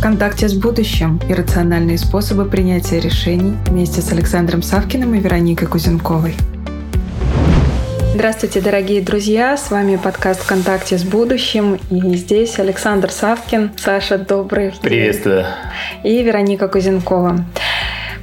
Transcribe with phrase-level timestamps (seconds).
[0.00, 5.68] В контакте с будущим и рациональные способы принятия решений вместе с Александром Савкиным и Вероникой
[5.68, 6.36] Кузенковой.
[8.14, 9.58] Здравствуйте, дорогие друзья!
[9.58, 11.78] С вами подкаст «ВКонтакте с будущим».
[11.90, 13.72] И здесь Александр Савкин.
[13.76, 15.44] Саша, добрый Приветствую.
[16.02, 17.44] И Вероника Кузенкова.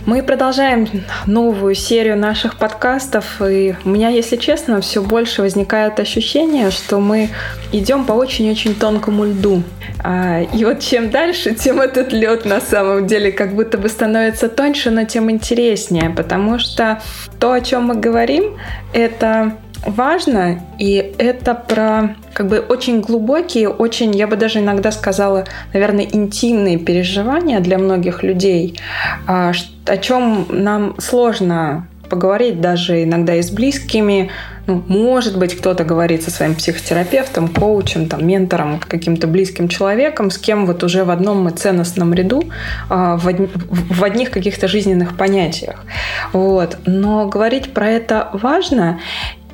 [0.07, 0.87] Мы продолжаем
[1.25, 7.27] новую серию наших подкастов, и у меня, если честно, все больше возникает ощущение, что мы
[7.73, 9.63] идем по очень-очень тонкому льду.
[10.01, 14.47] А, и вот чем дальше, тем этот лед на самом деле как будто бы становится
[14.47, 17.01] тоньше, но тем интереснее, потому что
[17.37, 18.57] то, о чем мы говорим,
[18.93, 25.45] это важно, и это про как бы очень глубокие, очень, я бы даже иногда сказала,
[25.73, 28.79] наверное, интимные переживания для многих людей,
[29.27, 29.51] а,
[29.85, 34.29] о чем нам сложно поговорить даже иногда и с близкими.
[34.65, 40.37] Ну, может быть, кто-то говорит со своим психотерапевтом, коучем, там, ментором, каким-то близким человеком, с
[40.37, 42.43] кем вот уже в одном ценностном ряду,
[42.89, 45.85] а, в одних каких-то жизненных понятиях.
[46.33, 46.77] Вот.
[46.85, 48.99] Но говорить про это важно,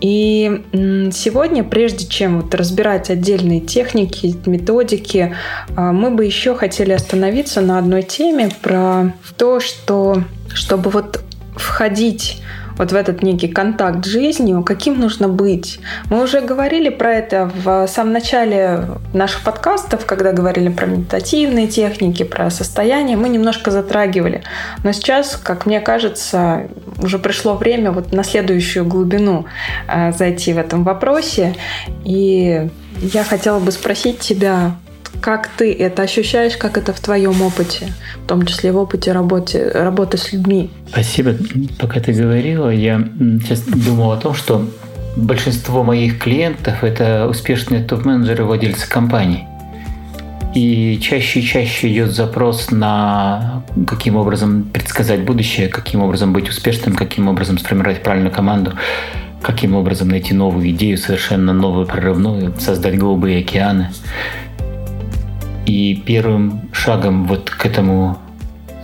[0.04, 0.62] и
[1.14, 5.34] сегодня, прежде чем вот разбирать отдельные техники, методики,
[5.78, 10.22] а, мы бы еще хотели остановиться на одной теме про то, что
[10.54, 11.22] чтобы вот
[11.56, 12.44] входить
[12.78, 15.80] вот в этот некий контакт с жизнью, каким нужно быть.
[16.10, 22.24] Мы уже говорили про это в самом начале наших подкастов, когда говорили про медитативные техники,
[22.24, 24.44] про состояние, мы немножко затрагивали.
[24.84, 29.46] Но сейчас, как мне кажется, уже пришло время вот на следующую глубину
[29.88, 31.56] э, зайти в этом вопросе.
[32.04, 32.68] И
[33.02, 34.76] я хотела бы спросить тебя,
[35.22, 37.88] как ты это ощущаешь, как это в твоем опыте,
[38.24, 40.70] в том числе в опыте работы, работы с людьми?
[40.90, 41.36] Спасибо.
[41.80, 43.02] Пока ты говорила, я
[43.42, 44.68] сейчас думал о том, что
[45.16, 49.48] большинство моих клиентов– это успешные топ-менеджеры, владельцы компаний.
[50.54, 56.96] И чаще и чаще идет запрос на каким образом предсказать будущее, каким образом быть успешным,
[56.96, 58.74] каким образом сформировать правильную команду,
[59.42, 63.90] каким образом найти новую идею, совершенно новую, прорывную, создать голубые океаны.
[65.66, 68.20] И первым шагом вот к этому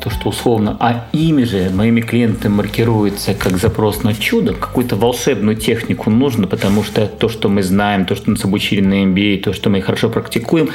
[0.02, 5.58] то, что условно, а ими же моими клиентами маркируется как запрос на чудо, какую-то волшебную
[5.58, 9.54] технику нужно, потому что то, что мы знаем, то, что нас обучили на MBA, то,
[9.54, 10.70] что мы хорошо практикуем,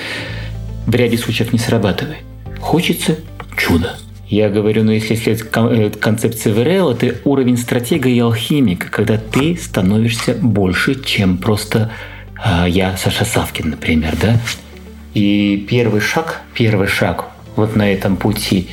[0.87, 2.19] в ряде случаев не срабатывает.
[2.61, 3.19] Хочется
[3.57, 3.97] чудо.
[4.29, 9.57] Я говорю, ну если следовать э, концепции ВРЛ, это уровень стратега и алхимика, когда ты
[9.57, 11.93] становишься больше, чем просто
[12.45, 14.41] э, я, Саша Савкин, например, да?
[15.13, 18.69] И первый шаг, первый шаг вот на этом пути,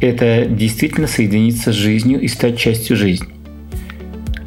[0.00, 3.28] это действительно соединиться с жизнью и стать частью жизни.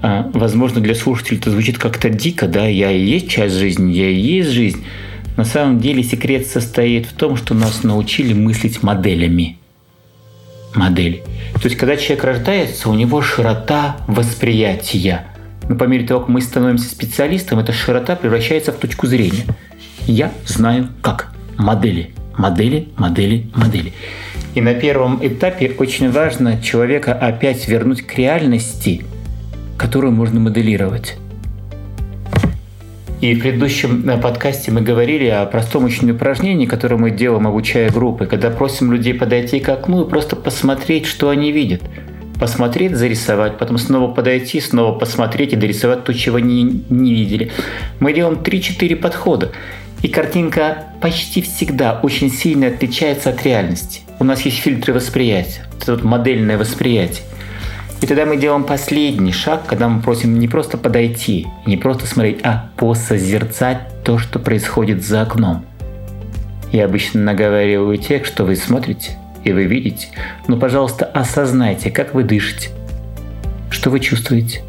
[0.02, 4.10] А, возможно, для слушателей это звучит как-то дико, да, я и есть часть жизни, я
[4.10, 4.84] и есть жизнь.
[5.42, 9.58] На самом деле секрет состоит в том, что нас научили мыслить моделями.
[10.76, 11.24] Модели.
[11.56, 15.26] То есть, когда человек рождается, у него широта восприятия.
[15.68, 19.46] Но по мере того, как мы становимся специалистом, эта широта превращается в точку зрения–
[20.08, 21.34] я знаю как.
[21.58, 23.94] Модели, модели, модели, модели.
[24.54, 29.04] И на первом этапе очень важно человека опять вернуть к реальности,
[29.78, 31.18] которую можно моделировать.
[33.22, 37.92] И в предыдущем э, подкасте мы говорили о простом очень упражнении, которое мы делаем, обучая
[37.92, 41.84] группы, когда просим людей подойти к окну и просто посмотреть, что они видят.
[42.40, 47.52] Посмотреть, зарисовать, потом снова подойти, снова посмотреть и дорисовать то, чего они не видели.
[48.00, 49.52] Мы делаем 3-4 подхода.
[50.02, 54.02] И картинка почти всегда очень сильно отличается от реальности.
[54.18, 57.22] У нас есть фильтры восприятия, это вот модельное восприятие.
[58.02, 62.40] И тогда мы делаем последний шаг, когда мы просим не просто подойти, не просто смотреть,
[62.44, 65.66] а посозерцать то, что происходит за окном.
[66.72, 70.08] Я обычно наговариваю тех, что вы смотрите и вы видите,
[70.48, 72.70] но, пожалуйста, осознайте, как вы дышите,
[73.70, 74.62] что вы чувствуете,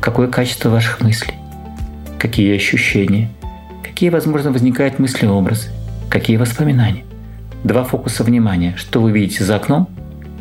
[0.00, 1.34] какое качество ваших мыслей,
[2.18, 3.30] какие ощущения–
[3.94, 5.68] Какие, возможно, возникают мысли образы?
[6.10, 7.04] Какие воспоминания?
[7.62, 8.74] Два фокуса внимания.
[8.76, 9.88] Что вы видите за окном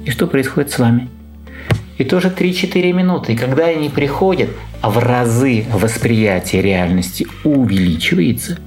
[0.04, 1.08] и что происходит с вами.
[2.04, 3.32] И тоже 3-4 минуты.
[3.32, 4.50] И когда они приходят,
[4.82, 8.60] а в разы восприятие реальности увеличивается.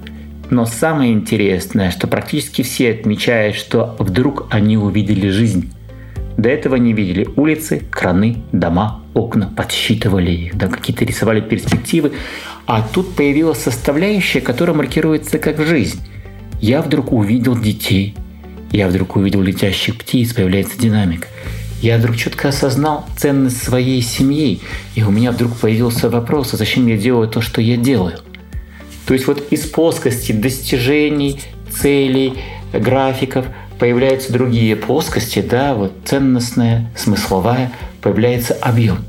[0.49, 5.71] Но самое интересное, что практически все отмечают, что вдруг они увидели жизнь.
[6.39, 12.13] До этого не видели улицы, краны, дома, окна, подсчитывали их, да, какие-то рисовали перспективы.
[12.65, 16.01] А тут появилась составляющая, которая маркируется как жизнь.
[16.63, 18.15] Я вдруг увидел детей.
[18.73, 21.29] Я вдруг увидел летящих птиц, появляется динамика.
[21.83, 24.61] Я вдруг четко осознал ценность своей семьи,
[24.95, 28.19] и у меня вдруг появился вопрос, а зачем я делаю то, что я делаю?
[29.07, 31.41] То есть вот из плоскости достижений,
[31.71, 32.35] целей,
[32.73, 33.47] графиков
[33.79, 39.05] появляются другие плоскости, да, вот ценностная, смысловая, появляется объем.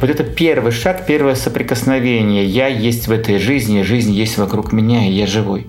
[0.00, 2.46] Вот это первый шаг, первое соприкосновение.
[2.46, 5.66] Я есть в этой жизни, жизнь есть вокруг меня, и я живой.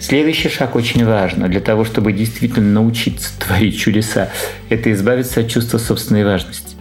[0.00, 4.28] Следующий шаг очень важно для того, чтобы действительно научиться творить чудеса.
[4.68, 6.76] Это избавиться от чувства собственной важности.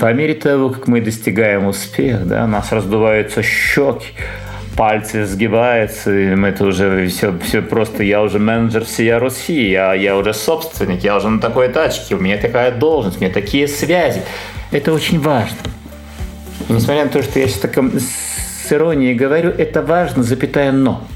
[0.00, 4.06] По мере того, как мы достигаем успеха, да, у нас раздуваются щеки,
[4.76, 10.16] пальцы сгибаются, и это уже все, все просто, я уже менеджер всей Руси, я, я
[10.16, 14.22] уже собственник, я уже на такой тачке, у меня такая должность, у меня такие связи.
[14.70, 15.58] Это очень важно.
[16.68, 21.06] И несмотря на то, что я сейчас так с иронией говорю, это важно, запятая «но».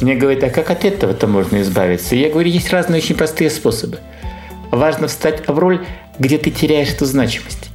[0.00, 2.16] Мне говорят, а как от этого-то можно избавиться?
[2.16, 3.98] я говорю, есть разные очень простые способы.
[4.70, 5.84] Важно встать в роль,
[6.18, 7.70] где ты теряешь эту значимость.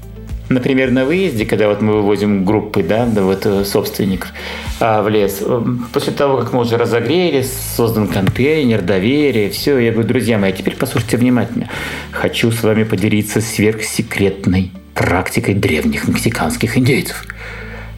[0.49, 4.33] Например, на выезде, когда вот мы вывозим группы, да, да вот э, собственников
[4.79, 5.63] а, в лес, э,
[5.93, 7.45] после того, как мы уже разогрели,
[7.77, 11.69] создан контейнер, доверие, все, я говорю, друзья мои, а теперь послушайте внимательно.
[12.11, 17.25] Хочу с вами поделиться сверхсекретной практикой древних мексиканских индейцев.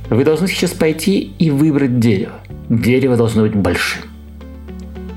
[0.09, 2.33] Вы должны сейчас пойти и выбрать дерево.
[2.67, 4.10] Дерево должно быть большим.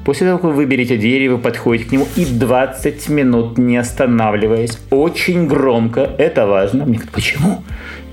[0.05, 5.47] После того, как вы выберете дерево, подходите к нему и 20 минут не останавливаясь, очень
[5.47, 6.85] громко, это важно.
[6.85, 7.65] Мне говорят, почему?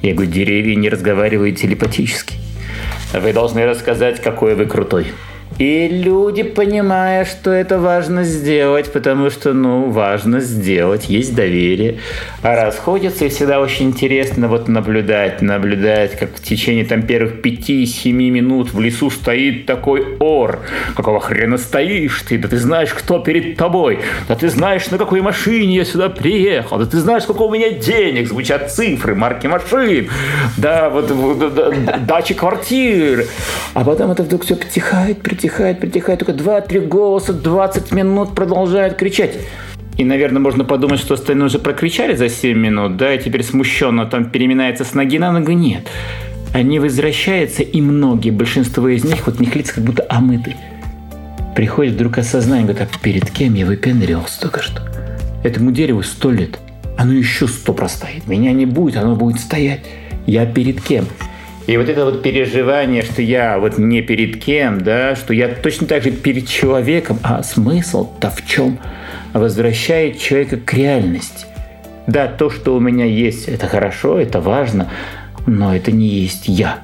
[0.01, 2.35] Я говорю, деревья не разговаривают телепатически.
[3.13, 5.07] Вы должны рассказать, какой вы крутой.
[5.61, 11.99] И люди, понимая, что это важно сделать, потому что, ну, важно сделать, есть доверие,
[12.41, 18.31] а расходятся, и всегда очень интересно вот наблюдать, наблюдать, как в течение там первых пяти-семи
[18.31, 20.61] минут в лесу стоит такой ор.
[20.95, 22.39] Какого хрена стоишь ты?
[22.39, 23.99] Да ты знаешь, кто перед тобой.
[24.27, 26.79] Да ты знаешь, на какой машине я сюда приехал.
[26.79, 28.27] Да ты знаешь, сколько у меня денег.
[28.27, 30.09] Звучат цифры, марки машин.
[30.57, 33.27] Да, вот, вот да, дачи квартир.
[33.75, 38.95] А потом это вдруг все притихает, притихает притихает, притихает, только 2-3 голоса 20 минут продолжают
[38.95, 39.37] кричать.
[39.97, 44.05] И, наверное, можно подумать, что остальные уже прокричали за 7 минут, да, и теперь смущенно
[44.05, 45.51] там переминается с ноги на ногу.
[45.51, 45.87] Нет.
[46.53, 50.55] Они возвращаются, и многие, большинство из них, вот у них лица как будто омыты.
[51.55, 54.81] Приходит вдруг осознание, говорит, а перед кем я выпендривался только что?
[55.43, 56.59] Этому дереву сто лет.
[56.97, 58.27] Оно еще сто простоит.
[58.27, 59.81] Меня не будет, оно будет стоять.
[60.25, 61.05] Я перед кем?
[61.67, 65.87] И вот это вот переживание, что я вот не перед кем, да, что я точно
[65.87, 68.79] так же перед человеком, а смысл-то в чем?
[69.33, 71.45] Возвращает человека к реальности.
[72.07, 74.89] Да, то, что у меня есть, это хорошо, это важно,
[75.45, 76.79] но это не есть я.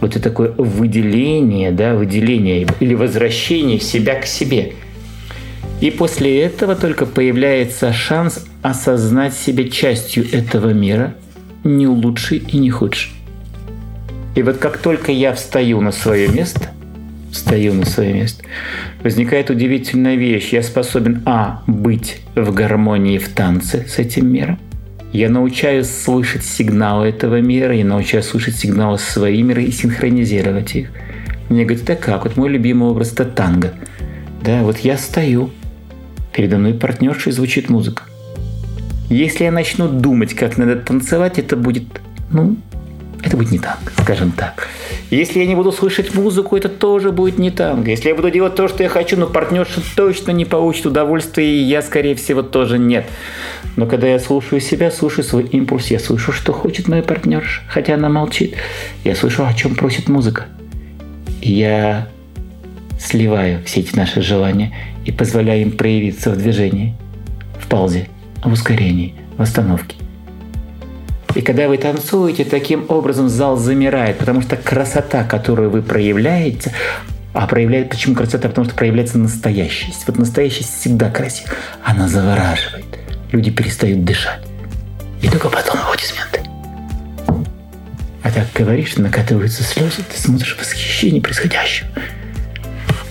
[0.00, 4.72] Вот это такое выделение, да, выделение или возвращение себя к себе.
[5.80, 11.14] И после этого только появляется шанс осознать себя частью этого мира,
[11.64, 13.10] не лучший и не худший.
[14.34, 16.70] И вот как только я встаю на свое место,
[17.30, 18.44] встаю на свое место,
[19.02, 20.52] возникает удивительная вещь.
[20.52, 24.58] Я способен, а, быть в гармонии, в танце с этим миром.
[25.12, 30.90] Я научаюсь слышать сигналы этого мира, я научаюсь слышать сигналы своего мира и синхронизировать их.
[31.50, 32.24] Мне говорят, это как?
[32.24, 33.74] Вот мой любимый образ– это танго.
[34.42, 35.50] Да, вот я стою,
[36.32, 38.04] передо мной партнерша и звучит музыка.
[39.10, 41.84] Если я начну думать, как надо танцевать, это будет,
[42.30, 42.56] ну,
[43.22, 44.68] это будет не танго, скажем так.
[45.10, 47.90] Если я не буду слышать музыку, это тоже будет не танго.
[47.90, 51.62] Если я буду делать то, что я хочу, но партнерша точно не получит удовольствия, и
[51.62, 53.06] я, скорее всего, тоже нет.
[53.76, 57.94] Но когда я слушаю себя, слушаю свой импульс, я слышу, что хочет моя партнерша, хотя
[57.94, 58.56] она молчит.
[59.04, 60.46] Я слышу, о чем просит музыка.
[61.40, 62.08] Я
[62.98, 64.74] сливаю все эти наши желания
[65.04, 66.94] и позволяю им проявиться в движении,
[67.58, 68.08] в паузе,
[68.44, 69.96] в ускорении, в остановке.
[71.34, 76.72] И когда вы танцуете, таким образом зал замирает, потому что красота, которую вы проявляете,
[77.32, 78.48] а проявляет, почему красота?
[78.48, 80.04] Потому что проявляется настоящесть.
[80.06, 81.50] Вот настоящесть всегда красива.
[81.82, 82.84] Она завораживает.
[83.30, 84.42] Люди перестают дышать.
[85.22, 86.40] И только потом аплодисменты.
[88.22, 91.88] А так говоришь, накатываются слезы, ты смотришь восхищение происходящего.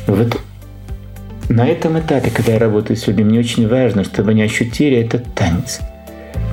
[0.06, 0.40] Вот
[1.50, 5.34] на этом этапе, когда я работаю с людьми, мне очень важно, чтобы они ощутили этот
[5.34, 5.80] танец–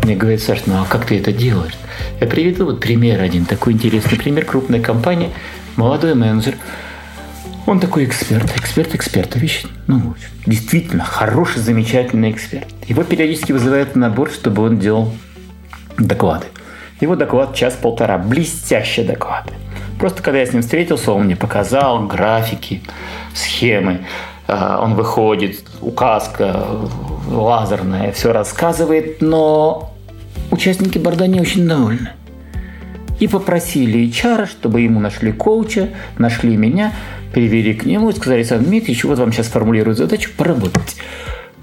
[0.08, 1.74] мне говорит, Саш, ну а как ты это делаешь?
[2.18, 4.46] Я приведу вот пример один, такой интересный пример.
[4.46, 5.28] Крупная компания,
[5.76, 6.56] молодой менеджер.
[7.66, 10.14] Он такой эксперт, эксперт эксперта, вещь, ну,
[10.46, 12.66] действительно хороший, замечательный эксперт.
[12.86, 15.12] Его периодически вызывают на борт, чтобы он делал
[15.98, 16.46] доклады.
[17.02, 19.52] Его доклад час-полтора, блестящие доклады.
[19.98, 22.80] Просто когда я с ним встретился, он мне показал графики,
[23.34, 24.06] схемы.
[24.46, 26.64] А, он выходит, указка
[27.26, 29.92] лазерная, все рассказывает, но
[30.50, 32.10] участники борда не очень довольны.
[33.20, 36.92] И попросили HR, чтобы ему нашли коуча, нашли меня,
[37.32, 40.96] привели к нему и сказали, Александр Дмитриевич, вот вам сейчас формулируют задачу поработать.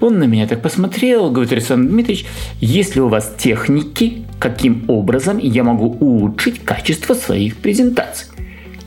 [0.00, 2.26] Он на меня так посмотрел, говорит, Александр Дмитриевич,
[2.60, 8.28] есть ли у вас техники, каким образом я могу улучшить качество своих презентаций?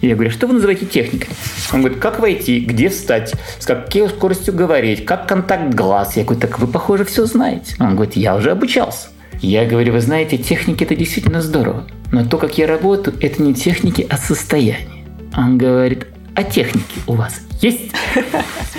[0.01, 1.27] Я говорю, что вы называете техникой?
[1.73, 6.15] Он говорит, как войти, где встать, с какой скоростью говорить, как контакт глаз.
[6.15, 7.75] Я говорю, так вы, похоже, все знаете.
[7.79, 9.09] Он говорит, я уже обучался.
[9.41, 11.87] Я говорю, вы знаете, техники это действительно здорово.
[12.11, 15.05] Но то, как я работаю, это не техники, а состояние.
[15.35, 17.91] Он говорит, а техники у вас есть?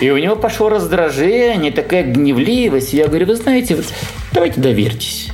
[0.01, 2.93] И у него пошло раздражение, такая гневливость.
[2.93, 3.79] Я говорю, вы знаете,
[4.33, 5.29] давайте доверьтесь.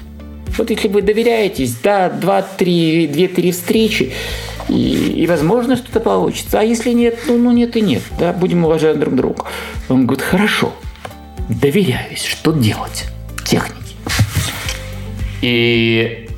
[0.59, 4.13] Вот если вы доверяетесь, да, два-три, две-три встречи,
[4.69, 6.61] и, и возможно, что-то получится.
[6.61, 8.03] А если нет, ну, ну нет и нет.
[8.19, 9.45] Да, будем уважать друг друга.
[9.89, 10.73] Он говорит, хорошо,
[11.49, 13.07] доверяюсь, что делать?
[15.43, 16.29] И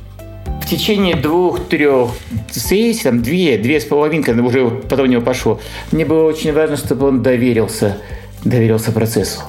[0.61, 2.11] в течение двух-трех
[2.51, 5.59] сессий, там две, две с половинкой, уже потом у него пошло,
[5.91, 7.97] мне было очень важно, чтобы он доверился,
[8.43, 9.41] доверился процессу,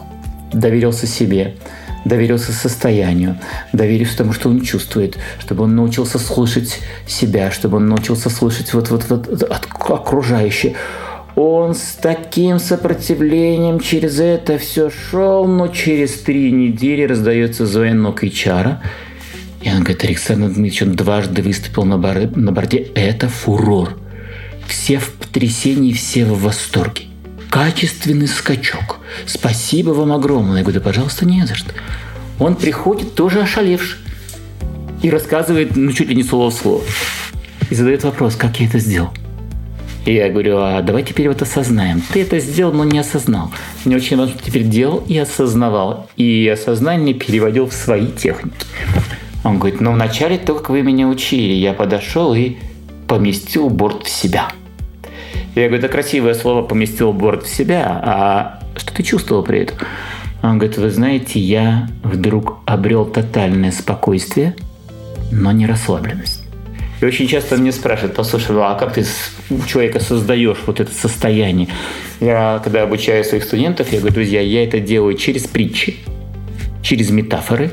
[0.52, 1.54] доверился себе
[2.04, 3.36] доверился состоянию,
[3.72, 8.90] доверился тому, что он чувствует, чтобы он научился слышать себя, чтобы он научился слышать вот,
[8.90, 9.42] вот, вот
[9.88, 10.74] окружающее.
[11.36, 18.78] Он с таким сопротивлением через это все шел, но через три недели раздается звонок HR.
[19.62, 22.88] И он говорит, Александр Дмитриевич, он дважды выступил на, бар, на борде.
[22.94, 23.98] Это фурор.
[24.66, 27.10] Все в потрясении, все в восторге
[27.50, 29.00] качественный скачок.
[29.26, 30.58] Спасибо вам огромное.
[30.58, 31.72] Я говорю, да пожалуйста, не за что.
[32.38, 33.98] Он приходит тоже ошалевший
[35.02, 36.82] и рассказывает, ну, чуть ли не слово в слово.
[37.68, 39.10] И задает вопрос, как я это сделал.
[40.06, 42.02] И я говорю, а давай теперь вот осознаем.
[42.12, 43.50] Ты это сделал, но не осознал.
[43.84, 46.08] Мне очень важно, что теперь делал и осознавал.
[46.16, 48.54] И осознание переводил в свои техники.
[49.44, 52.56] Он говорит, ну вначале то, как вы меня учили, я подошел и
[53.06, 54.48] поместил борт в себя–
[55.54, 59.78] я говорю, это красивое слово поместил борт в себя, а что ты чувствовал при этом?
[60.42, 64.54] Он говорит, вы знаете, я вдруг обрел тотальное спокойствие,
[65.32, 66.44] но не расслабленность.
[67.00, 69.04] И очень часто мне спрашивают, послушай, а как ты
[69.50, 71.68] у человека создаешь вот это состояние?
[72.20, 75.96] Я, когда обучаю своих студентов, я говорю, друзья, я это делаю через притчи,
[76.82, 77.72] через метафоры,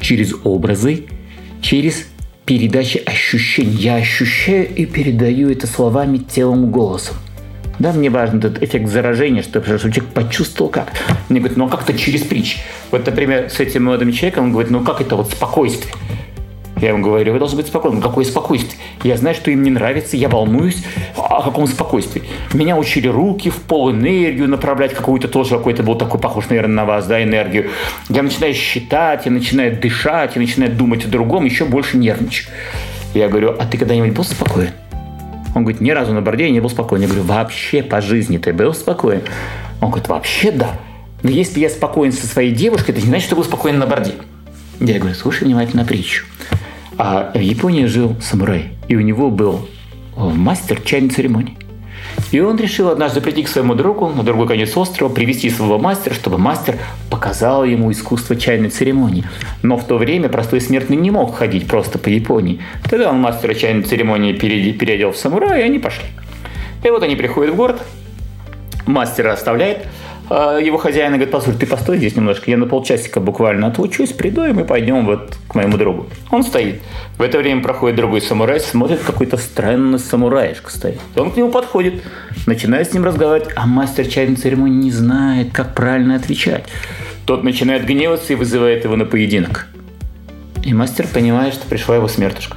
[0.00, 1.04] через образы,
[1.60, 2.06] через
[2.44, 3.76] передачи ощущений.
[3.76, 7.16] Я ощущаю и передаю это словами, телом, голосом.
[7.78, 10.92] Да, мне важен этот эффект заражения, чтобы, человек почувствовал как.
[11.28, 12.58] Мне говорят, ну а как-то через притч.
[12.90, 15.92] Вот, например, с этим молодым человеком, он говорит, ну как это вот спокойствие?
[16.80, 18.02] Я ему говорю, вы должны быть спокойны.
[18.02, 18.78] Какое спокойствие?
[19.02, 20.84] Я знаю, что им не нравится, я волнуюсь.
[21.16, 22.24] О каком спокойствии?
[22.52, 26.84] Меня учили руки в пол, энергию направлять какую-то тоже, какой-то был такой похож, наверное, на
[26.84, 27.70] вас, да, энергию.
[28.10, 32.48] Я начинаю считать, я начинаю дышать, я начинаю думать о другом, еще больше нервничаю.
[33.14, 34.70] Я говорю, а ты когда-нибудь был спокоен?
[35.54, 37.00] Он говорит, ни разу на борде я не был спокоен.
[37.00, 39.22] Я говорю, вообще по жизни ты был спокоен?
[39.80, 40.78] Он говорит, вообще да.
[41.22, 44.12] Но если я спокоен со своей девушкой, это не значит, что был спокоен на борде.
[44.80, 46.26] Я говорю, слушай внимательно притчу.
[46.98, 49.68] А в Японии жил самурай, и у него был
[50.16, 51.56] э, мастер чайной церемонии.
[52.32, 56.14] И он решил однажды прийти к своему другу на другой конец острова, привести своего мастера,
[56.14, 56.78] чтобы мастер
[57.10, 59.24] показал ему искусство чайной церемонии.
[59.62, 62.60] Но в то время простой смертный не мог ходить просто по Японии.
[62.88, 66.06] Тогда он мастера чайной церемонии переодел в самурая, и они пошли.
[66.82, 67.82] И вот они приходят в город,
[68.86, 69.86] мастера оставляет,
[70.34, 74.52] его хозяин говорит, послушай, ты постой здесь немножко, я на полчасика буквально отлучусь, приду, и
[74.52, 76.08] мы пойдем вот к моему другу.
[76.30, 76.80] Он стоит.
[77.16, 81.00] В это время проходит другой самурай, смотрит, какой-то странный самураишка стоит.
[81.14, 82.02] Он к нему подходит,
[82.46, 86.64] начинает с ним разговаривать, а мастер чайной церемонии не знает, как правильно отвечать.
[87.24, 89.68] Тот начинает гневаться и вызывает его на поединок.
[90.64, 92.56] И мастер понимает, что пришла его смертушка.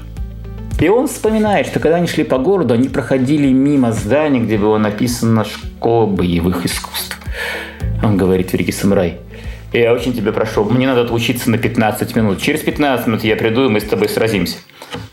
[0.79, 4.77] И он вспоминает, что когда они шли по городу, они проходили мимо здания, где было
[4.77, 7.19] написано «Школа боевых искусств».
[8.01, 9.17] Он говорит, великий самурай,
[9.73, 12.41] я очень тебя прошу, мне надо отлучиться на 15 минут.
[12.41, 14.57] Через 15 минут я приду, и мы с тобой сразимся.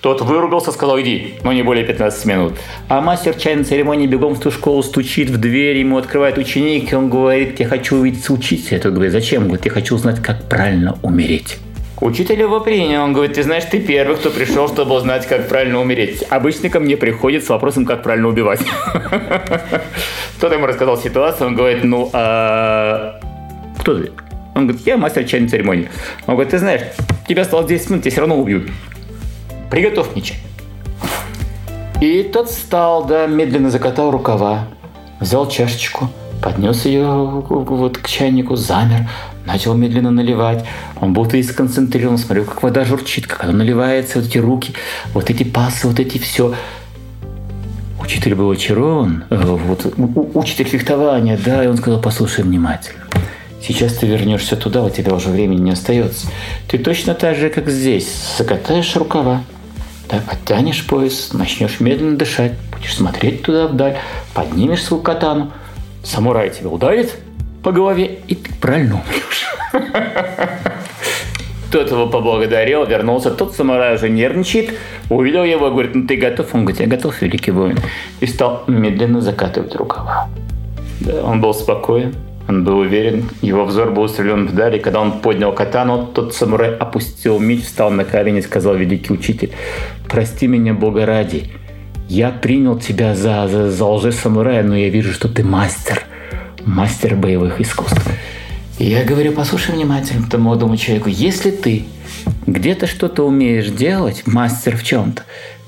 [0.00, 2.52] Тот выругался, сказал, иди, но не более 15 минут.
[2.88, 6.96] А мастер чайной церемонии бегом в ту школу стучит в дверь, ему открывает ученик, и
[6.96, 8.78] он говорит, я хочу увидеть учителя.
[8.78, 9.42] Тот говорит, зачем?
[9.42, 11.58] Он говорит, я хочу узнать, как правильно умереть.
[12.00, 13.02] Учитель его принял.
[13.02, 16.22] Он говорит, ты знаешь, ты первый, кто пришел, чтобы узнать, как правильно умереть.
[16.28, 18.60] Обычно ко мне приходит с вопросом, как правильно убивать.
[20.36, 23.18] Кто-то ему рассказал ситуацию, он говорит, ну, а...
[23.78, 24.12] кто ты?
[24.54, 25.88] Он говорит, я мастер чайной церемонии.
[26.26, 26.82] Он говорит, ты знаешь,
[27.26, 28.68] тебя осталось 10 минут, тебя все равно убьют.
[29.70, 30.38] Приготовь мне чай.
[32.02, 34.66] И тот встал, да, медленно закатал рукава,
[35.18, 36.10] взял чашечку,
[36.42, 39.08] поднес ее вот к чайнику, замер,
[39.46, 40.64] начал медленно наливать.
[41.00, 44.74] Он был весь сконцентрирован, смотрел, как вода журчит, как она наливается, вот эти руки,
[45.14, 46.54] вот эти пасы, вот эти все.
[48.00, 49.86] Учитель был очарован, э, вот,
[50.34, 53.04] учитель фехтования, да, и он сказал, послушай внимательно.
[53.60, 56.28] Сейчас ты вернешься туда, у тебя уже времени не остается.
[56.68, 59.42] Ты точно так же, как здесь, закатаешь рукава,
[60.08, 63.96] да, подтянешь пояс, начнешь медленно дышать, будешь смотреть туда вдаль,
[64.34, 65.52] поднимешь свою катану,
[66.04, 67.18] самурай тебя ударит
[67.66, 69.46] по голове, и ты правильно умрешь.
[71.72, 73.32] Тот его поблагодарил, вернулся.
[73.32, 74.74] Тот самурай уже нервничает.
[75.10, 76.54] Увидел его, говорит, ну ты готов?
[76.54, 77.76] Он говорит, я готов, великий воин.
[78.20, 80.28] И стал медленно закатывать рукава.
[81.00, 82.14] Да, он был спокоен,
[82.48, 86.72] он был уверен, его взор был устремлен вдаль, и когда он поднял катану, тот самурай
[86.72, 89.50] опустил меч, встал на колени и сказал, великий учитель,
[90.08, 91.50] прости меня, Бога ради,
[92.08, 96.04] я принял тебя за, за, за лже-самурая, но я вижу, что ты мастер,
[96.66, 98.02] мастер боевых искусств.
[98.78, 101.84] Я говорю, послушай внимательно этому молодому человеку, если ты
[102.46, 105.22] где-то что-то умеешь делать, мастер в чем-то,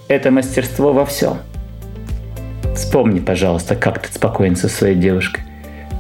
[0.09, 1.39] это мастерство во всем.
[2.75, 5.45] Вспомни, пожалуйста, как ты спокоен со своей девушкой.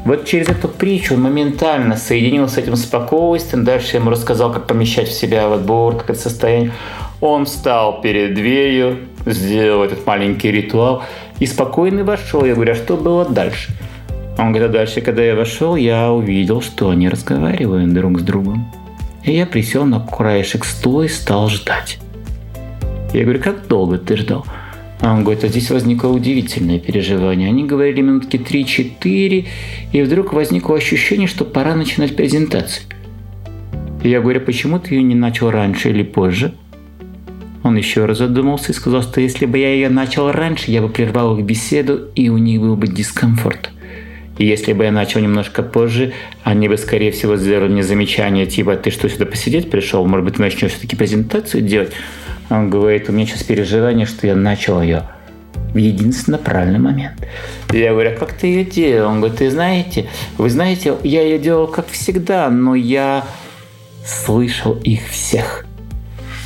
[0.04, 3.64] Вот через эту притчу он моментально соединился с этим спокойствием.
[3.64, 6.72] Дальше я ему рассказал, как помещать в себя вот бур, как это состояние.
[7.20, 11.02] Он встал перед дверью, сделал этот маленький ритуал
[11.38, 12.44] и спокойно вошел.
[12.44, 13.72] Я говорю, а что было дальше?
[14.38, 18.70] Он говорит, а дальше, когда я вошел, я увидел, что они разговаривают друг с другом.
[19.24, 21.98] И я присел на краешек стула и стал ждать.
[23.12, 24.46] Я говорю, как долго ты ждал?
[25.00, 27.48] А он говорит, а здесь возникло удивительное переживание.
[27.48, 29.46] Они говорили минутки 3-4,
[29.92, 32.86] и вдруг возникло ощущение, что пора начинать презентацию.
[34.04, 36.54] Я говорю, почему ты ее не начал раньше или позже?
[37.64, 40.88] Он еще раз задумался и сказал, что если бы я ее начал раньше, я бы
[40.88, 43.70] прервал их беседу, и у них был бы дискомфорт.
[44.38, 46.12] И если бы я начал немножко позже,
[46.44, 50.06] они бы, скорее всего, сделали мне замечание, типа, ты что, сюда посидеть пришел?
[50.06, 51.92] Может быть, ты начнешь все-таки презентацию делать?
[52.48, 55.02] Он говорит, у меня сейчас переживание, что я начал ее
[55.74, 57.14] в единственно правильный момент.
[57.72, 59.10] Я говорю, а как ты ее делал?
[59.10, 60.06] Он говорит, ты знаете,
[60.38, 63.24] вы знаете, я ее делал как всегда, но я
[64.06, 65.66] слышал их всех.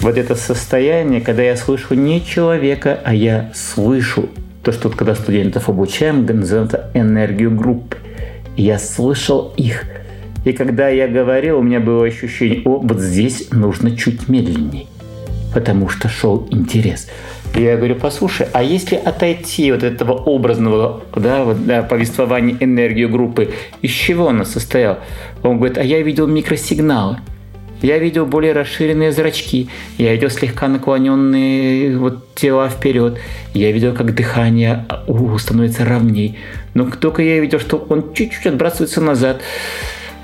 [0.01, 4.31] Вот это состояние, когда я слышу не человека, а я слышу
[4.63, 7.97] то, что вот когда студентов обучаем, называем это энергию группы.
[8.57, 9.85] Я слышал их.
[10.45, 14.87] И когда я говорил, у меня было ощущение, о, вот здесь нужно чуть медленнее
[15.53, 17.09] потому что шел интерес.
[17.55, 23.11] И я говорю, послушай, а если отойти от этого образного да, вот, да, повествования энергию
[23.11, 25.01] группы, из чего она состояла?
[25.43, 27.19] Он говорит, а я видел микросигналы.
[27.83, 29.69] Я видел более расширенные зрачки,
[29.99, 33.19] я видел слегка наклоненные вот тела вперед,
[33.55, 36.39] я видел, как дыхание у, становится ровней.
[36.75, 39.43] Но только я видел, что он чуть-чуть отбрасывается назад,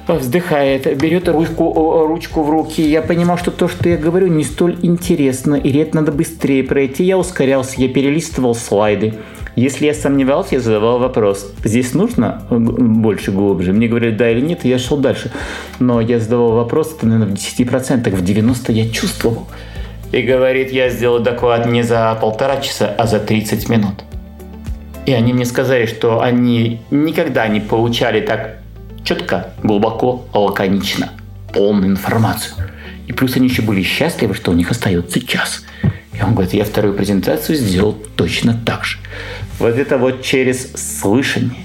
[0.07, 2.81] вздыхает, берет ручку, ручку в руки.
[2.81, 7.05] Я понимал, что то, что я говорю, не столь интересно, и это надо быстрее пройти.
[7.05, 9.14] Я ускорялся, я перелистывал слайды.
[9.59, 11.53] Если я сомневался, я задавал вопрос.
[11.64, 13.73] Здесь нужно больше глубже?
[13.73, 15.33] Мне говорили да или нет, и я шел дальше.
[15.81, 19.49] Но я задавал вопрос, это, наверное, в 10%, в 90% я чувствовал.
[20.12, 24.05] И говорит, я сделал доклад не за полтора часа, а за 30 минут.
[25.07, 28.59] И они мне сказали, что они никогда не получали так
[29.03, 31.11] четко, глубоко, лаконично,
[31.53, 32.55] полную информацию.
[33.09, 35.64] И плюс они еще были счастливы, что у них остается час.
[36.19, 38.99] И он говорит, я вторую презентацию сделал точно так же.
[39.59, 41.65] Вот это вот через слышание.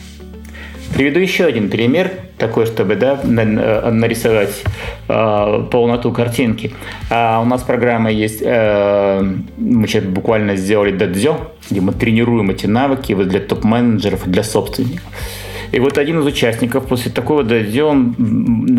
[0.94, 4.62] Приведу еще один пример, такой, чтобы да, нарисовать
[5.08, 6.72] э, полноту картинки.
[7.10, 9.22] А у нас программа есть, э,
[9.58, 15.06] мы сейчас буквально сделали дадзё, где мы тренируем эти навыки для топ-менеджеров, для собственников.
[15.72, 18.16] И вот один из участников после такого дойдя, он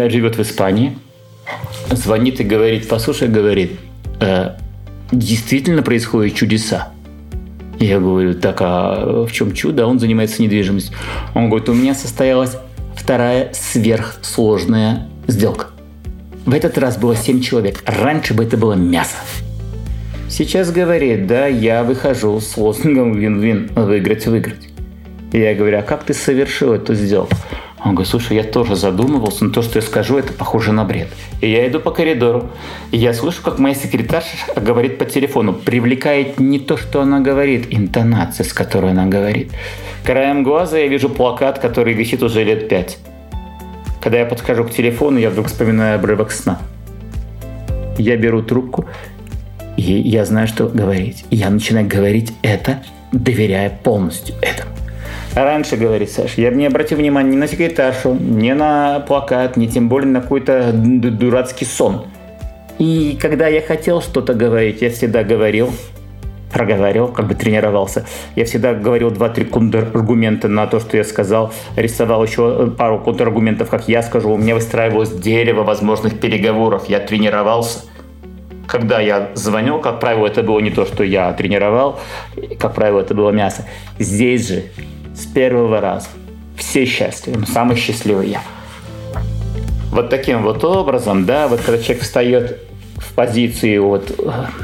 [0.08, 0.96] живет в Испании,
[1.90, 3.72] звонит и говорит, послушай, говорит,
[4.20, 4.50] э,
[5.12, 6.92] действительно происходят чудеса.
[7.78, 9.86] Я говорю, так, а в чем чудо?
[9.86, 10.96] Он занимается недвижимостью.
[11.34, 12.56] Он говорит, у меня состоялась
[12.94, 15.66] вторая сверхсложная сделка.
[16.46, 17.82] В этот раз было 7 человек.
[17.86, 19.16] Раньше бы это было мясо.
[20.28, 24.68] Сейчас говорит, да, я выхожу с лозунгом вин-вин, выиграть-выиграть.
[25.32, 27.36] Я говорю, а как ты совершил эту сделку?
[27.84, 31.08] Он говорит, слушай, я тоже задумывался, но то, что я скажу, это похоже на бред.
[31.42, 32.48] И я иду по коридору,
[32.90, 35.52] и я слышу, как моя секретарша говорит по телефону.
[35.52, 39.52] Привлекает не то, что она говорит, интонация, с которой она говорит.
[40.02, 42.96] Краем глаза я вижу плакат, который висит уже лет пять.
[44.00, 46.60] Когда я подхожу к телефону, я вдруг вспоминаю обрывок сна.
[47.98, 48.86] Я беру трубку,
[49.76, 51.26] и я знаю, что говорить.
[51.30, 54.70] Я начинаю говорить это, доверяя полностью этому.
[55.34, 59.66] Раньше, говорит Саша, я бы не обратил внимания ни на секретаршу, ни на плакат, ни
[59.66, 62.06] тем более на какой-то дурацкий сон.
[62.78, 65.70] И когда я хотел что-то говорить, я всегда говорил
[66.52, 68.06] проговаривал, как бы тренировался.
[68.36, 73.88] Я всегда говорил два-три контраргумента на то, что я сказал, рисовал еще пару контраргументов, как
[73.88, 74.30] я скажу.
[74.30, 76.84] У меня выстраивалось дерево возможных переговоров.
[76.88, 77.80] Я тренировался.
[78.68, 81.98] Когда я звонил, как правило, это было не то, что я тренировал,
[82.58, 83.66] как правило, это было мясо.
[83.98, 84.62] Здесь же,
[85.14, 86.08] с первого раза,
[86.56, 88.42] все счастливы, самый счастливый я.
[89.90, 92.58] Вот таким вот образом, да, вот когда человек встает
[92.96, 94.18] в позиции вот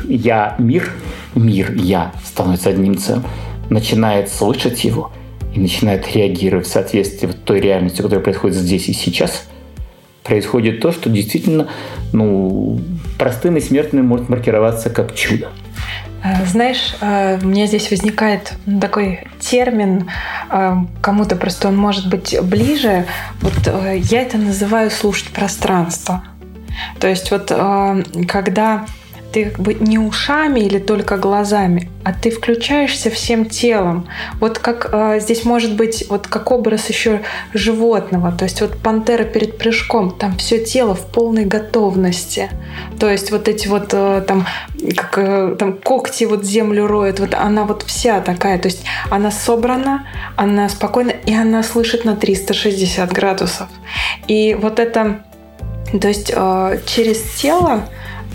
[0.09, 0.91] «я мир»,
[1.35, 3.25] мир «я» становится одним целым,
[3.69, 5.13] начинает слышать его
[5.55, 9.49] и начинает реагировать в соответствии с той реальностью, которая происходит здесь и сейчас,
[10.25, 11.69] происходит то, что действительно
[12.13, 12.81] ну,
[13.19, 15.49] простым и смертным может маркироваться как чудо.
[16.23, 20.11] Э, знаешь, э, у меня здесь возникает такой термин,
[20.51, 23.07] э, кому-то просто он может быть ближе.
[23.41, 26.23] Вот я это называю слушать пространство.
[26.99, 27.49] То есть вот
[28.29, 28.87] когда
[29.33, 34.09] ты как бы не ушами или только глазами, а ты включаешься всем телом.
[34.41, 37.23] Вот как э, здесь может быть вот как образ еще
[37.55, 42.51] животного, то есть вот пантера перед прыжком, там все тело в полной готовности.
[42.99, 44.47] То есть вот эти вот э, там
[44.97, 49.31] как э, там когти вот землю роют, вот она вот вся такая, то есть она
[49.31, 53.69] собрана, она спокойна и она слышит на 360 градусов.
[54.27, 55.25] И вот это,
[56.01, 57.85] то есть э, через тело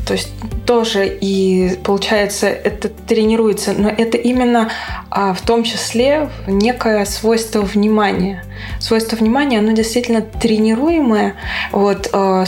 [0.06, 0.30] то есть
[0.66, 4.70] тоже и получается это тренируется, но это именно
[5.10, 8.44] а, в том числе некое свойство внимания.
[8.80, 11.36] Свойство внимания, оно действительно тренируемое,
[11.72, 12.46] вот, а,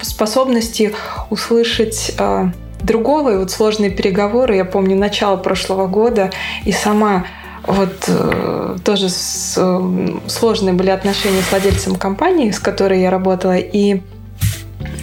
[0.00, 0.94] способности
[1.30, 2.50] услышать а,
[2.82, 6.30] другого, и вот сложные переговоры, я помню начало прошлого года,
[6.64, 7.26] и сама
[7.66, 13.56] вот э, тоже с, э, сложные были отношения с владельцем компании, с которой я работала,
[13.56, 14.02] и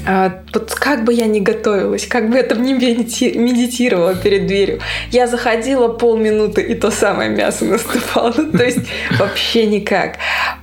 [0.05, 4.79] вот как бы я ни готовилась, как бы я там не медитировала перед дверью,
[5.11, 8.33] я заходила полминуты, и то самое мясо наступало.
[8.35, 8.79] Ну, то есть
[9.17, 10.17] вообще никак.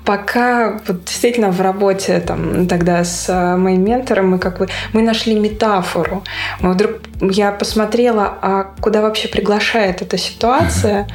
[0.04, 5.02] Пока вот действительно в работе там тогда с а, моим ментором мы как бы мы
[5.02, 6.22] нашли метафору.
[6.60, 11.06] Мы вдруг я посмотрела, а куда вообще приглашает эта ситуация.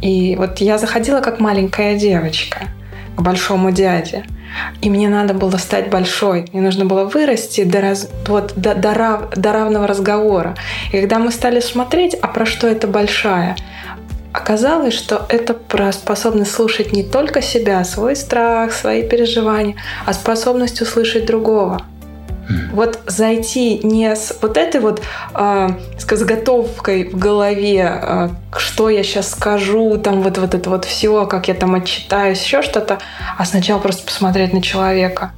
[0.00, 2.68] И вот я заходила как маленькая девочка
[3.16, 4.24] к большому дяде.
[4.80, 6.46] И мне надо было стать большой.
[6.52, 10.54] Мне нужно было вырасти до, раз, вот, до, до, рав, до равного разговора.
[10.92, 13.56] И когда мы стали смотреть, а про что это большая,
[14.32, 20.80] оказалось, что это про способность слушать не только себя, свой страх, свои переживания, а способность
[20.82, 21.80] услышать другого.
[22.72, 25.02] Вот зайти не с вот этой вот
[25.34, 30.84] э, с заготовкой в голове, э, что я сейчас скажу, там вот, вот это вот
[30.84, 32.98] все, как я там отчитаюсь, еще что-то,
[33.38, 35.32] а сначала просто посмотреть на человека.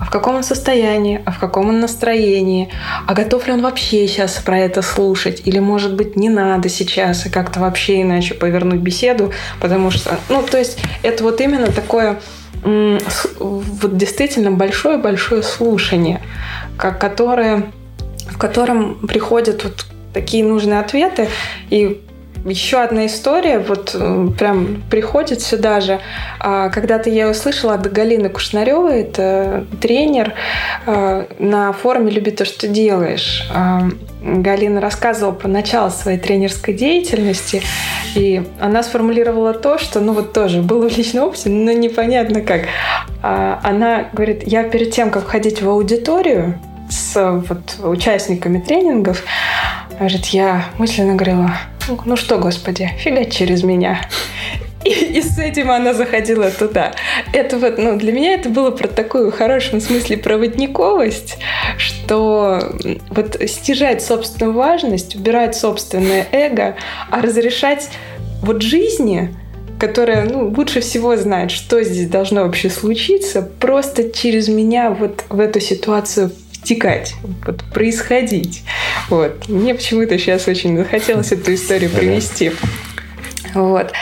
[0.00, 2.70] А в каком он состоянии, а в каком он настроении,
[3.06, 7.26] а готов ли он вообще сейчас про это слушать, или, может быть, не надо сейчас
[7.26, 12.20] и как-то вообще иначе повернуть беседу, потому что, ну, то есть это вот именно такое
[12.62, 16.20] вот действительно большое-большое слушание,
[16.76, 17.70] которое,
[18.30, 21.28] в котором приходят вот такие нужные ответы.
[21.70, 22.02] И
[22.44, 26.00] еще одна история, вот э, прям приходит сюда же.
[26.40, 30.34] А, когда-то я услышала от Галины Кушнаревой, это тренер,
[30.86, 33.48] а, на форуме «Люби то, что делаешь».
[33.52, 33.88] А,
[34.22, 37.62] Галина рассказывала про начало своей тренерской деятельности,
[38.14, 42.62] и она сформулировала то, что, ну вот тоже было в личном опыте, но непонятно как.
[43.22, 46.58] Она говорит, я перед тем, как входить в аудиторию
[46.90, 49.22] с вот, участниками тренингов,
[49.98, 51.52] говорит, я мысленно говорила,
[52.04, 54.00] ну что, Господи, фига через меня.
[54.84, 56.92] И, и с этим она заходила туда.
[57.32, 61.38] Это вот, ну, для меня это было про такую в хорошем смысле проводниковость,
[61.76, 62.62] что
[63.10, 66.76] вот стяжать собственную важность, убирать собственное эго,
[67.10, 67.90] а разрешать
[68.42, 69.34] вот жизни,
[69.78, 75.40] которая ну, лучше всего знает, что здесь должно вообще случиться, просто через меня вот в
[75.40, 76.30] эту ситуацию
[76.68, 77.14] втекать,
[77.46, 78.62] вот, происходить.
[79.08, 79.48] Вот.
[79.48, 82.52] Мне почему-то сейчас очень захотелось эту историю привести.
[83.54, 83.92] Вот.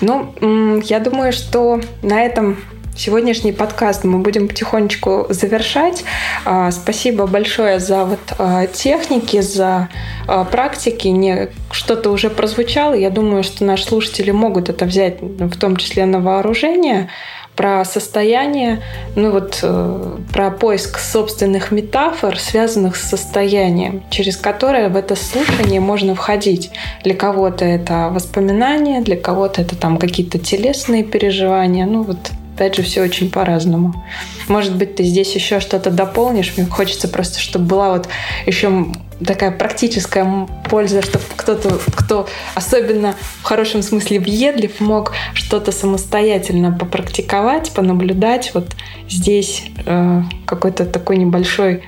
[0.00, 2.58] Ну, я думаю, что на этом
[2.96, 6.04] сегодняшний подкаст мы будем потихонечку завершать.
[6.44, 9.88] А, спасибо большое за вот а, техники, за
[10.26, 11.06] а, практики.
[11.06, 12.94] Не что-то уже прозвучало.
[12.94, 17.08] Я думаю, что наши слушатели могут это взять, в том числе на вооружение
[17.56, 18.82] про состояние,
[19.14, 25.80] ну вот э, про поиск собственных метафор, связанных с состоянием, через которое в это слушание
[25.80, 26.70] можно входить.
[27.02, 31.86] Для кого-то это воспоминания, для кого-то это там какие-то телесные переживания.
[31.86, 32.18] Ну вот
[32.54, 34.04] опять же, все очень по-разному.
[34.48, 36.54] Может быть, ты здесь еще что-то дополнишь.
[36.56, 38.08] Мне хочется просто, чтобы была вот
[38.46, 38.86] еще
[39.24, 47.72] такая практическая польза, чтобы кто-то, кто особенно в хорошем смысле въедлив, мог что-то самостоятельно попрактиковать,
[47.72, 48.50] понаблюдать.
[48.54, 48.76] Вот
[49.08, 51.82] здесь э, какой-то такой небольшой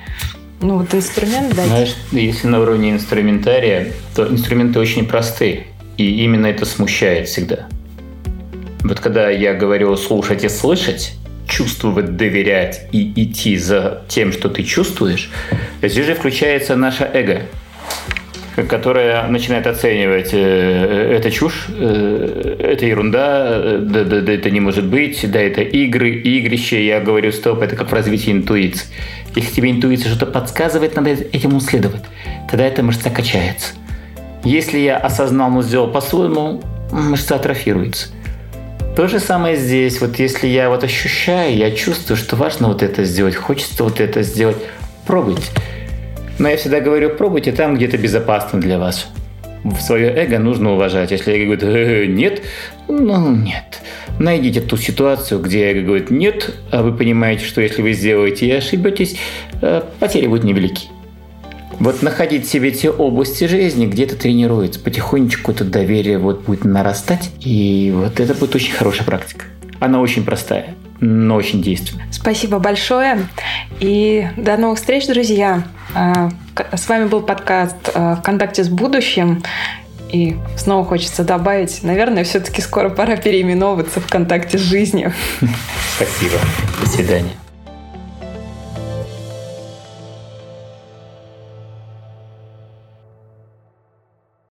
[0.61, 1.67] ну, вот инструмент дать.
[1.67, 5.67] Знаешь, если на уровне инструментария, то инструменты очень простые.
[5.97, 7.67] И именно это смущает всегда.
[8.83, 11.13] Вот когда я говорю слушать и слышать,
[11.49, 15.29] чувствовать, доверять и идти за тем, что ты чувствуешь,
[15.81, 17.41] здесь же включается наше эго,
[18.67, 24.85] которое начинает оценивать, э, это чушь, э, это ерунда, да, да, да, это не может
[24.85, 28.87] быть, да, это игры, игрище, я говорю, стоп, это как в развитии интуиции.
[29.35, 32.03] Если тебе интуиция что-то подсказывает, надо этим следовать.
[32.49, 33.73] Тогда эта мышца качается.
[34.43, 38.07] Если я осознал, но сделал по-своему, мышца атрофируется.
[38.95, 40.01] То же самое здесь.
[40.01, 44.23] Вот если я вот ощущаю, я чувствую, что важно вот это сделать, хочется вот это
[44.23, 44.57] сделать,
[45.05, 45.43] пробуйте.
[46.37, 49.07] Но я всегда говорю, пробуйте там, где это безопасно для вас.
[49.81, 51.11] Свое эго нужно уважать.
[51.11, 52.41] Если эго говорит э, нет,
[52.87, 53.81] ну нет.
[54.19, 58.51] Найдите ту ситуацию, где эго говорит нет, а вы понимаете, что если вы сделаете и
[58.51, 59.17] ошибетесь,
[59.61, 60.87] э, потери будут невелики.
[61.79, 67.31] Вот находить себе те области жизни, где это тренируется, потихонечку это доверие вот будет нарастать,
[67.39, 69.45] и вот это будет очень хорошая практика.
[69.79, 72.05] Она очень простая, но очень действенная.
[72.11, 73.27] Спасибо большое,
[73.79, 75.63] и до новых встреч, друзья.
[75.95, 76.29] А,
[76.73, 79.41] с вами был подкаст а, «ВКонтакте с будущим».
[80.11, 85.13] И снова хочется добавить, наверное, все-таки скоро пора переименовываться ВКонтакте с жизнью.
[85.95, 86.39] Спасибо.
[86.81, 87.33] До свидания.